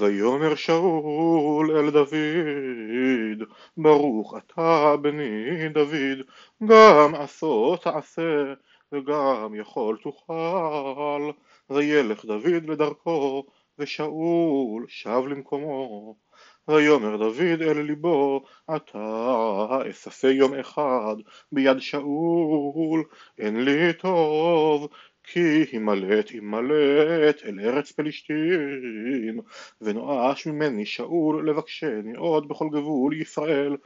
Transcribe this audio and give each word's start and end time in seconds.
ויאמר 0.00 0.54
שאול 0.54 1.76
אל 1.76 1.90
דוד, 1.90 3.48
ברוך 3.76 4.34
אתה 4.36 4.96
בני 5.02 5.68
דוד, 5.68 6.18
גם 6.66 7.14
עשות 7.14 7.82
תעשה, 7.82 8.54
וגם 8.92 9.54
יכול 9.54 9.98
תוכל. 10.02 11.30
וילך 11.70 12.24
דוד 12.24 12.64
לדרכו, 12.68 13.46
ושאול 13.78 14.86
שב 14.88 15.22
למקומו. 15.28 16.16
ויאמר 16.68 17.16
דוד 17.16 17.62
אל 17.62 17.82
ליבו, 17.82 18.44
עתה 18.66 19.78
אספה 19.90 20.28
יום 20.28 20.54
אחד 20.54 21.16
ביד 21.52 21.78
שאול, 21.78 23.04
אין 23.38 23.64
לי 23.64 23.92
טוב, 23.92 24.88
כי 25.32 25.64
הימלט 25.72 26.28
הימלט 26.28 27.42
אל 27.44 27.60
ארץ 27.60 27.92
פלישתים, 27.92 29.40
ונואש 29.80 30.46
ממני 30.46 30.86
שאול 30.86 31.50
לבקשני 31.50 32.16
עוד 32.16 32.48
בכל 32.48 32.68
גבול 32.72 33.20
ישראל, 33.20 33.76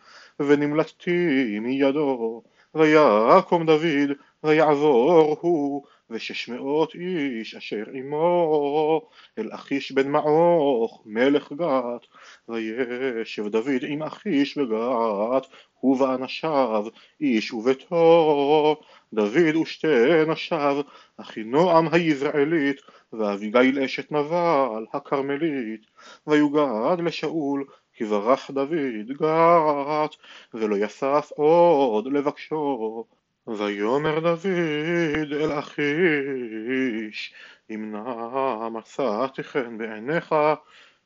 ונמלטתי 0.40 1.58
מידו, 1.60 2.42
ויקום 2.74 3.66
דוד, 3.66 4.10
ויעבור 4.44 5.38
הוא, 5.40 5.84
ושש 6.12 6.48
מאות 6.48 6.94
איש 6.94 7.54
אשר 7.54 7.84
עמו, 7.92 9.08
אל 9.38 9.48
אחיש 9.52 9.92
בן 9.92 10.10
מעוך, 10.10 11.02
מלך 11.06 11.52
גת, 11.52 12.06
וישב 12.48 13.48
דוד 13.48 13.82
עם 13.88 14.02
אחיש 14.02 14.58
בגת, 14.58 15.46
הוא 15.80 16.02
ואנשיו, 16.02 16.84
איש 17.20 17.52
וביתו, 17.52 18.76
דוד 19.12 19.56
ושתי 19.62 20.24
נשיו, 20.26 20.76
אחינועם 21.16 21.88
היזרעאלית, 21.92 22.80
ואביגיל 23.12 23.82
אשת 23.82 24.12
נבל 24.12 24.86
הכרמלית, 24.92 25.80
ויוגד 26.26 26.96
לשאול, 27.04 27.64
כי 27.94 28.04
ברח 28.04 28.50
דוד 28.50 29.08
גת, 29.08 30.16
ולא 30.54 30.76
יסף 30.76 31.30
עוד 31.36 32.06
לבקשו. 32.12 33.04
ויאמר 33.46 34.20
דוד 34.20 35.32
אל 35.32 35.58
אחיש, 35.58 37.34
אם 37.70 37.92
נא 37.92 38.68
מצאתי 38.68 39.42
חן 39.42 39.78
בעיניך, 39.78 40.34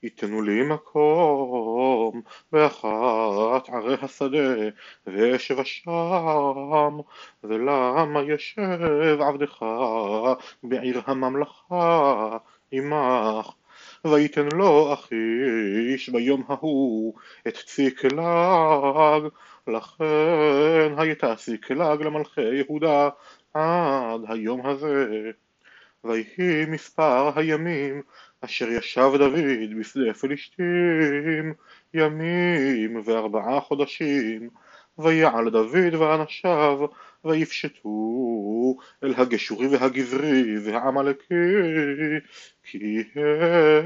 יתנו 0.03 0.43
לי 0.43 0.63
מקום 0.63 2.23
באחת 2.53 3.69
ערי 3.69 3.97
השדה 4.03 4.55
ואשב 5.07 5.65
שם 5.65 6.99
ולמה 7.45 8.23
ישב 8.23 9.19
עבדך 9.21 9.65
בעיר 10.63 11.01
הממלכה 11.07 12.37
עמך? 12.71 13.51
ויתן 14.05 14.49
לו 14.55 14.93
אחיש 14.93 16.09
ביום 16.09 16.43
ההוא 16.49 17.15
את 17.49 17.55
ציקלג 17.55 19.23
לכן 19.69 20.99
הייתה 20.99 21.37
ציקלג 21.37 22.03
למלכי 22.03 22.55
יהודה 22.55 23.09
עד 23.55 24.21
היום 24.29 24.67
הזה. 24.67 25.31
ויהי 26.05 26.67
מספר 26.69 27.39
הימים 27.39 28.03
אשר 28.41 28.69
ישב 28.69 29.11
דוד 29.19 29.79
בשדה 29.81 30.15
פלישתים 30.15 31.55
ימים 31.95 33.03
וארבעה 33.05 33.61
חודשים 33.61 34.51
ויעל 34.99 35.51
דוד 35.51 35.95
ואנשיו 35.99 36.79
ויפשטו 37.25 38.77
אל 39.05 39.15
הגשורי 39.17 39.67
והגברי 39.67 40.59
והעמלקי 40.59 41.35
כי 42.65 43.03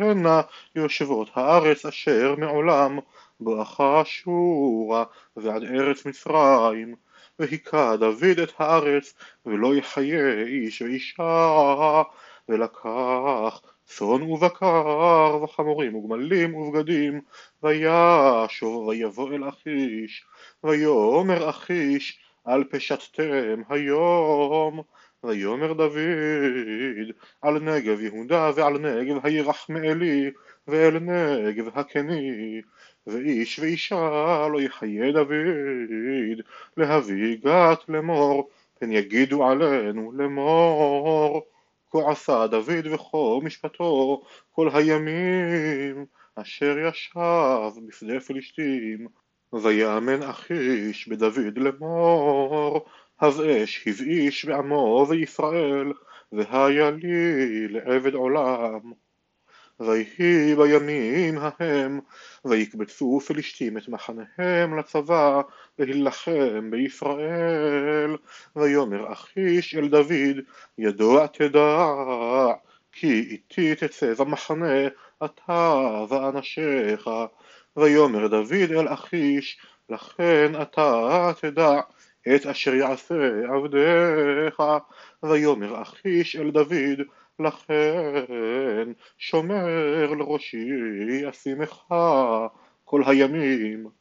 הנה 0.01 0.41
יושבות 0.75 1.29
הארץ 1.35 1.87
אשר 1.87 2.35
מעולם 2.39 2.99
בואכה 3.41 4.03
שורה 4.05 5.05
ועד 5.37 5.63
ארץ 5.63 6.07
מצרים. 6.07 6.95
והיכה 7.41 7.97
דוד 7.97 8.39
את 8.43 8.53
הארץ 8.59 9.15
ולא 9.47 9.75
יחיה 9.75 10.43
איש 10.43 10.83
ואישה 10.83 12.03
ולקח 12.49 13.61
צאן 13.97 14.23
ובקר 14.23 15.43
וחמורים 15.43 15.95
וגמלים 15.95 16.55
ובגדים 16.55 17.21
וישוב 17.63 18.89
ויבוא 18.89 19.33
אל 19.33 19.49
אחיש 19.49 20.25
ויאמר 20.65 21.51
אחיש 21.51 22.19
אל 22.49 22.65
פשטתם 22.65 23.63
היום 23.69 24.83
ויאמר 25.25 25.73
דוד 25.73 27.11
על 27.43 27.59
נגב 27.59 28.01
יהודה 28.01 28.51
ועל 28.57 28.79
נגב 28.79 29.27
הירחמאלי 29.27 30.31
ואל 30.69 30.99
נגב 30.99 31.79
הקני 31.79 32.61
ואיש 33.07 33.59
ואישה 33.59 34.47
לא 34.53 34.61
יחיה 34.61 35.13
דוד 35.13 36.41
להביא 36.77 37.37
גת 37.45 37.89
לאמור 37.89 38.51
פן 38.79 38.93
יגידו 38.93 39.45
עלינו 39.45 40.13
לאמור 40.13 41.47
כה 41.91 42.11
עשה 42.11 42.47
דוד 42.47 42.87
וכה 42.93 43.19
משפטו 43.43 44.23
כל 44.51 44.69
הימים 44.73 46.07
אשר 46.37 46.77
ישב 46.79 47.71
בשדה 47.89 48.21
פלישתים. 48.21 49.07
ויאמן 49.53 50.23
אחיש 50.23 51.09
בדוד 51.09 51.59
לאמור 51.59 52.87
הב 53.21 53.41
אש 53.41 53.89
הבאיש 53.89 54.45
בעמו 54.45 55.07
וישראל 55.09 55.93
והיה 56.33 56.91
לי 56.91 57.69
לעבד 57.69 58.15
עולם. 58.15 58.93
ויהי 59.81 60.55
בימים 60.57 61.39
ההם 61.41 62.01
ויקבצו 62.45 63.21
פלישתים 63.21 63.79
את 63.79 63.89
מחניהם 63.89 64.79
לצבא 64.79 65.43
להילחם 65.81 66.71
בישראל. 66.71 68.17
ויאמר 68.57 69.13
אחיש 69.13 69.75
אל 69.75 69.89
דוד 69.89 70.37
ידוע 70.79 71.27
תדע 71.27 71.87
כי 72.93 73.27
איתי 73.31 73.75
תצא 73.75 74.15
במחנה 74.15 74.87
אתה 75.25 76.05
ואנשיך. 76.09 77.11
ויאמר 77.77 78.27
דוד 78.27 78.71
אל 78.71 78.89
אחיש 78.89 79.59
לכן 79.91 80.53
אתה 80.63 81.31
תדע 81.41 81.81
את 82.35 82.47
אשר 82.47 82.75
יעשה 82.75 83.31
עבדיך. 83.55 84.63
ויאמר 85.23 85.83
אחיש 85.83 86.37
אל 86.37 86.51
דוד 86.51 87.01
לכן 87.41 88.93
שומר 89.19 90.13
לראשי 90.19 90.71
אשימך 91.29 91.95
כל 92.85 93.03
הימים 93.07 94.00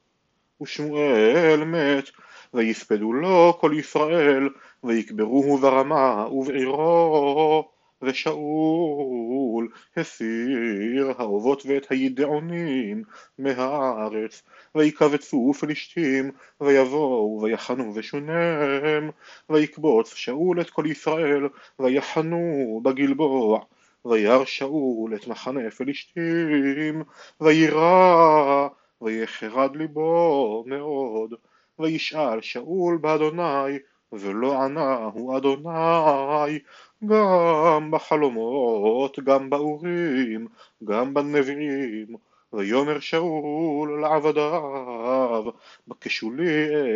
ושמואל 0.61 1.63
מת 1.65 2.09
ויספדו 2.53 3.13
לו 3.13 3.57
כל 3.59 3.71
ישראל 3.75 4.49
ויקברוהו 4.83 5.57
ברמה 5.57 6.27
ובעירו. 6.31 7.69
ושאול 8.01 9.69
הסיר 9.97 11.13
האובות 11.17 11.63
ואת 11.65 11.91
הידעונים 11.91 13.03
מהארץ 13.39 14.43
ויקבצו 14.75 15.53
פלישתים 15.59 16.31
ויבואו 16.61 17.39
ויחנו 17.43 17.95
ושונם. 17.95 19.09
ויקבוץ 19.49 20.13
שאול 20.13 20.61
את 20.61 20.69
כל 20.69 20.85
ישראל 20.85 21.49
ויחנו 21.79 22.81
בגלבוע. 22.83 23.59
וירא 24.05 24.45
שאול 24.45 25.15
את 25.15 25.27
מחנה 25.27 25.71
פלישתים 25.71 27.03
וירא 27.41 28.67
ויחרד 29.01 29.75
ליבו 29.75 30.63
מאוד 30.67 31.33
וישאל 31.79 32.41
שאול 32.41 32.97
באדוני 32.97 33.79
ולא 34.11 34.61
ענה 34.63 35.09
הוא 35.13 35.37
אדוני. 35.37 36.59
גם 37.05 37.91
בחלומות, 37.91 39.19
גם 39.19 39.49
באורים, 39.49 40.47
גם 40.83 41.13
בנביאים, 41.13 42.15
ויאמר 42.53 42.99
שאול 42.99 44.01
לעבדיו, 44.01 45.45
בקשו 45.87 46.31
לי 46.31 46.53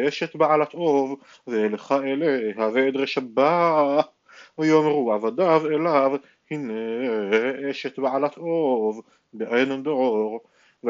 אשת 0.07 0.35
בעלת 0.35 0.73
אוב, 0.73 1.19
ואלך 1.47 1.91
אליה 2.03 2.69
ואדרש 2.73 3.17
הבא, 3.17 4.01
ויאמרו 4.57 5.13
עבדיו 5.13 5.61
אליו, 5.67 6.11
הנה 6.51 6.73
אשת 7.71 7.99
בעלת 7.99 8.37
אוב, 8.37 9.01
בעין 9.33 9.83
דור, 9.83 10.39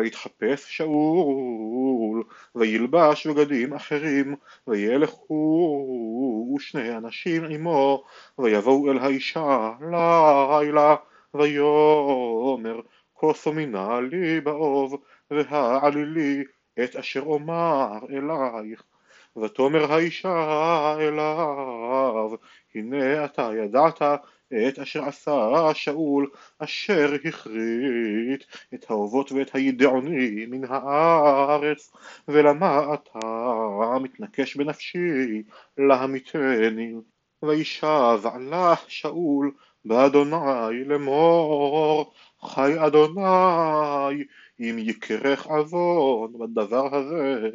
ויתחפש 0.04 0.78
שאול, 0.78 2.24
וילבש 2.56 3.28
בגדים 3.28 3.74
אחרים, 3.74 4.36
וילך 4.68 5.12
הוא 5.28 6.56
ושני 6.56 6.98
אנשים 6.98 7.44
עמו, 7.46 8.04
ויבואו 8.40 8.92
אל 8.92 8.98
האישה 8.98 9.72
לילה, 9.82 10.96
ויאמר 11.34 12.82
כוסו 13.14 13.54
מינה 13.54 14.02
לי 14.02 14.42
באוב, 14.42 15.02
והעלי 15.32 16.06
לי 16.06 16.44
את 16.84 16.96
אשר 16.96 17.22
אומר 17.22 18.00
אלייך. 18.10 18.84
ותאמר 19.38 19.94
האישה 19.94 20.96
אליו, 21.00 22.32
הנה 22.76 23.26
אתה 23.26 23.50
ידעת 23.64 24.02
את 24.68 24.80
אשר 24.80 25.06
עשה 25.06 25.74
שאול 25.74 26.30
אשר 26.60 27.14
הכרית 27.26 28.46
את 28.74 28.86
האובות 28.90 29.32
ואת 29.32 29.56
הידעוני 29.56 30.46
מן 30.46 30.64
הארץ 30.70 31.92
ולמה 32.28 32.94
אתה 32.94 33.20
מתנקש 34.02 34.56
בנפשי 34.56 35.44
להמיתני. 35.78 36.94
וישב 37.44 38.20
עלה 38.34 38.74
שאול 38.88 39.52
באדוני 39.86 40.84
לאמור 40.86 42.14
חי 42.42 42.74
אדוני 42.86 44.24
אם 44.60 44.76
יקרך 44.80 45.46
עוון 45.46 46.34
בדבר 46.40 46.96
הזה. 46.96 47.50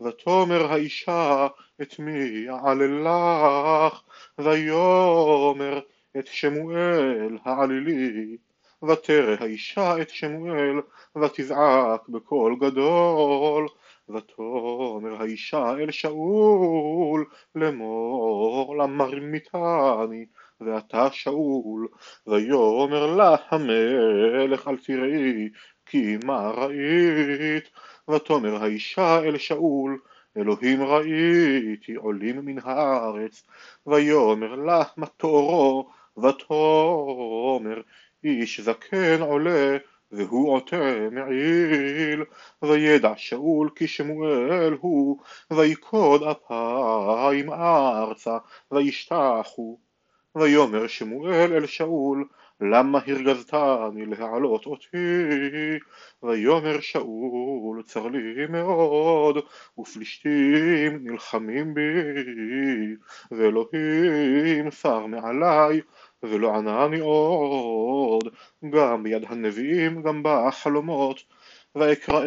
ותאמר 0.00 0.72
האישה 0.72 1.46
את 1.82 1.98
מי 1.98 2.46
אעללך? 2.50 4.02
ויאמר 4.38 5.80
את 6.18 6.26
שמואל 6.26 7.38
העלילי 7.44 8.36
ותרא 8.82 9.36
האישה 9.40 10.02
את 10.02 10.10
שמואל 10.10 10.80
ותזעק 11.16 12.08
בקול 12.08 12.56
גדול 12.60 13.68
ותאמר 14.08 15.22
האישה 15.22 15.70
אל 15.70 15.90
שאול 15.90 17.24
לאמור 17.54 18.76
למרמיתני 18.76 20.26
ואתה 20.60 21.08
שאול 21.12 21.88
ויאמר 22.26 23.16
לה 23.16 23.36
המלך 23.50 24.68
אל 24.68 24.76
תראי 24.76 25.48
כי 25.86 26.16
מה 26.24 26.50
ראית? 26.50 27.70
ותאמר 28.10 28.62
האישה 28.62 29.18
אל 29.18 29.38
שאול 29.38 29.98
אלוהים 30.36 30.82
ראיתי 30.82 31.94
עולים 31.94 32.44
מן 32.44 32.58
הארץ 32.62 33.42
ויאמר 33.86 34.54
לה 34.54 34.82
מה 34.96 35.06
תוארו 35.06 35.90
ותאמר 36.18 37.82
איש 38.24 38.60
זקן 38.60 39.20
עולה 39.20 39.76
והוא 40.12 40.52
עוטה 40.52 41.08
מעיל 41.10 42.24
וידע 42.62 43.12
שאול 43.16 43.70
כי 43.76 43.86
שמואל 43.86 44.76
הוא 44.80 45.18
ויקוד 45.50 46.22
אפיים 46.22 47.52
ארצה 47.52 48.38
וישתחו 48.72 49.78
ויאמר 50.36 50.86
שמואל 50.86 51.52
אל 51.52 51.66
שאול 51.66 52.24
למה 52.60 52.98
הרגזתני 53.06 54.06
להעלות 54.06 54.66
אותי? 54.66 54.96
ויאמר 56.22 56.80
שאול 56.80 57.82
צר 57.82 58.08
לי 58.08 58.46
מאוד 58.48 59.38
ופלישתים 59.78 60.98
נלחמים 61.02 61.74
בי 61.74 61.82
ואלוהים 63.30 64.70
שר 64.70 65.06
מעלי 65.06 65.80
ולא 66.22 66.54
ענני 66.54 66.98
עוד 66.98 68.28
גם 68.70 69.02
ביד 69.02 69.24
הנביאים 69.28 70.02
גם 70.02 70.20
בחלומות. 70.24 71.22
ואקרא 71.74 72.24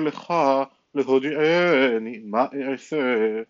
לך 0.00 0.34
להודיעני 0.94 2.20
מה 2.24 2.46
אעשה. 2.54 3.42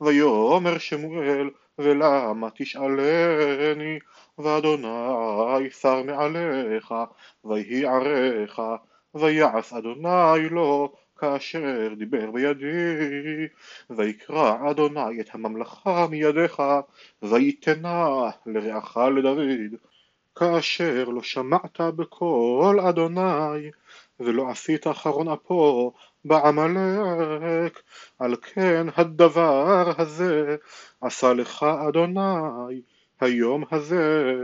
ויאמר 0.00 0.78
שמואל 0.78 1.50
ולמה 1.78 2.48
תשאלני? 2.54 3.98
ואדוני 4.38 5.70
שר 5.70 6.02
מעליך 6.02 6.94
ויהי 7.44 7.86
עריך 7.86 8.62
ויעש 9.14 9.72
אדוני 9.72 10.48
לו 10.50 10.92
כאשר 11.20 11.94
דיבר 11.96 12.30
בידי 12.30 13.48
ויקרא 13.90 14.70
אדוני 14.70 15.20
את 15.20 15.28
הממלכה 15.32 16.06
מידיך 16.10 16.62
ויתנה 17.22 18.08
לרעך 18.46 18.96
לדוד. 18.96 19.74
כאשר 20.34 21.04
לא 21.04 21.22
שמעת 21.22 21.80
בקול 21.80 22.80
אדוני 22.80 23.70
ולא 24.20 24.50
עשית 24.50 24.86
אחרון 24.86 25.28
אפו 25.28 25.92
בעמלק 26.24 27.82
על 28.18 28.36
כן 28.36 28.86
הדבר 28.96 29.92
הזה 29.98 30.56
עשה 31.00 31.32
לך 31.32 31.62
אדוני 31.62 32.80
היום 33.20 33.64
הזה 33.70 34.34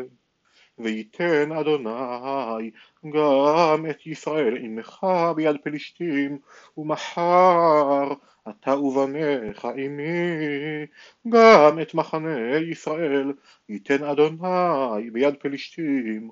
ויתן 0.78 1.52
אדוני 1.52 2.70
גם 3.11 3.87
את 3.90 4.06
ישראל 4.06 4.56
עמך 4.56 5.06
ביד 5.37 5.56
פלישתים 5.62 6.38
ומחר 6.78 8.12
אתה 8.49 8.76
ובניך 8.76 9.64
עמי. 9.64 10.87
גם 11.28 11.81
את 11.82 11.94
מחנה 11.94 12.56
ישראל 12.56 13.32
ייתן 13.69 14.05
אדוני 14.05 15.11
ביד 15.11 15.34
פלישתים. 15.40 16.31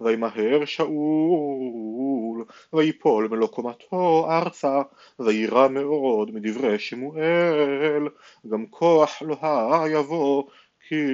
וימהר 0.00 0.64
שאול 0.64 2.44
ויפול 2.72 3.28
מלוא 3.28 3.48
קומתו 3.48 4.26
ארצה 4.30 4.82
וירא 5.18 5.68
מאוד 5.68 6.34
מדברי 6.34 6.78
שמואל. 6.78 8.08
גם 8.48 8.66
כוח 8.66 9.22
לא 9.22 9.36
יבוא 9.88 10.44
כי 10.88 11.04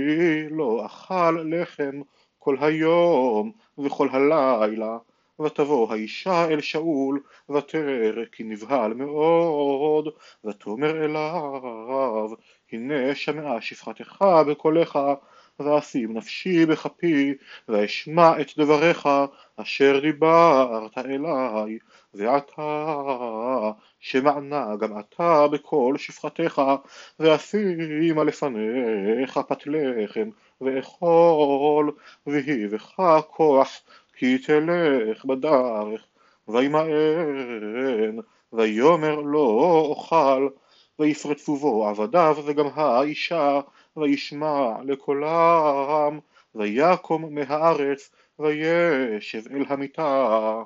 לא 0.50 0.86
אכל 0.86 1.44
לחם 1.44 2.00
כל 2.48 2.56
היום 2.60 3.52
וכל 3.78 4.08
הלילה 4.12 4.98
ותבוא 5.40 5.92
האישה 5.92 6.44
אל 6.48 6.60
שאול 6.60 7.20
ותרא 7.50 8.24
כי 8.32 8.42
נבהל 8.42 8.94
מאוד 8.94 10.08
ותאמר 10.44 11.04
אליו 11.04 12.30
הנה 12.72 13.14
שמעה 13.14 13.60
שפחתך 13.60 14.24
בקולך 14.48 14.98
ואשים 15.60 16.16
נפשי 16.16 16.66
בכפי 16.66 17.34
ואשמע 17.68 18.40
את 18.40 18.58
דבריך 18.58 19.08
אשר 19.56 20.00
דיברת 20.00 20.98
אליי 20.98 21.78
ועתה 22.14 23.72
שמענה 24.00 24.76
גם 24.76 24.98
אתה 24.98 25.46
בכל 25.48 25.94
שפחתך 25.98 26.62
ואשימה 27.18 28.24
לפניך 28.24 29.40
פת 29.48 29.66
לחם 29.66 30.30
ואכול 30.60 31.92
ויהי 32.26 32.68
בך 32.68 33.00
כוח 33.30 33.80
כי 34.16 34.38
תלך 34.38 35.24
בדרך 35.24 36.06
וימאן 36.48 36.88
ויאמר 38.52 39.20
לא 39.20 39.80
אוכל 39.88 40.48
ויפרצו 40.98 41.56
בו 41.56 41.88
עבדיו 41.88 42.36
וגם 42.46 42.66
האישה 42.74 43.60
וישמע 43.96 44.72
לקולם 44.84 46.18
ויקום 46.54 47.34
מהארץ 47.34 48.10
וישב 48.38 49.42
אל 49.50 49.64
המיטה 49.68 50.62